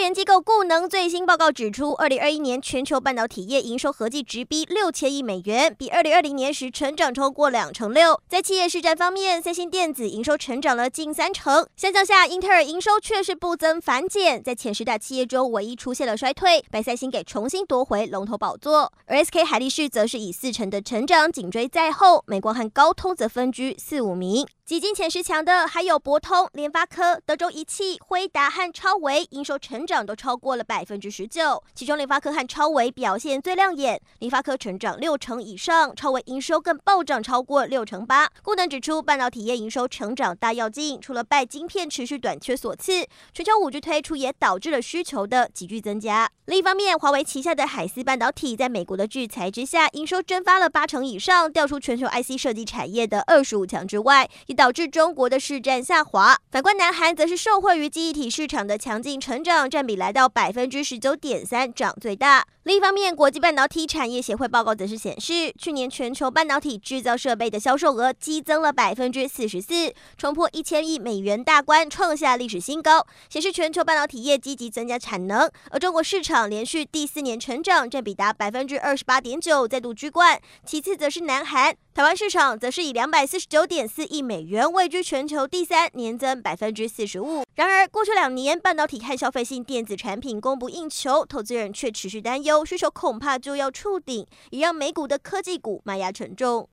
[0.00, 8.18] 研机构固能最新报告指出，二零二一年全球半导体业营收合计直逼六千亿美元，比二零二零年时成长超过两成六。
[8.26, 18.92] 在企业市占方面，三星电子营收成长了近三成，相较下，英特尔营收却是不增反减，在前十大企业中唯一出现了衰退，被三星给重新夺回龙头宝座。
[19.06, 24.46] 而 SK 海力士则是以四成的成长紧追在后，美光和高通则分居四五名。
[24.64, 31.62] 挤进前十强的还有博通、联发科、德州仪器、辉达和超维，营收成长长都超过了百分之十九。
[31.74, 38.30] 其中联发科和超维表现最亮眼，联发科成长六成以上，超维营收更暴涨超过六成八。
[38.42, 46.30] 顾能指出，半导体业营收成长大跃进，除了拜晶片持续短缺所赐，全球五 G 推出也导致了需求的急剧增加。
[46.46, 56.36] 另一方面，华为旗下的海思半导体在美国的制裁之下，营收蒸发了八成以上，掉出全球 IC 设计产业的二十五强之外，也导致中国的市占下滑。
[56.50, 62.46] 反观南韩，则是受惠于记忆体市场的强劲成长，占比来到百分之十九点三，涨最大。
[62.64, 75.50] 另一方面，国际半导体产业协会报告则是显示，去年全球半导体制造设备的销售额激增了百分之四十四，冲破一千亿美元大关，创下历史新高，显示全球半导体业积极增加产能。
[75.70, 80.38] 而中国市场连续第四年成长，占比达百分之二十八点九，再度居冠。
[80.66, 81.74] 其次则是南韩。
[81.92, 87.42] 台湾市场则是以两百四十九点四亿美元位居全球第三，年增百分之四十五。
[87.56, 96.68] 然而，过去两年半导体和消费性电子产品供不应求，投资人却持续担忧需求恐怕就要触顶，也让美股的科技股卖压沉重。